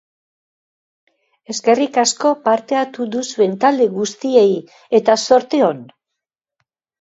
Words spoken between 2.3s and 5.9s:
parte hartu duzuen talde guztiei eta zorte on!